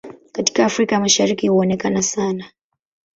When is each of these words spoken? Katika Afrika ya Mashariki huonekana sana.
Katika 0.31 0.65
Afrika 0.65 0.95
ya 0.95 1.01
Mashariki 1.01 1.47
huonekana 1.47 2.01
sana. 2.01 2.45